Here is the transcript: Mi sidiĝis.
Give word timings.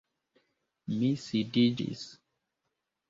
Mi 0.95 1.09
sidiĝis. 1.25 2.03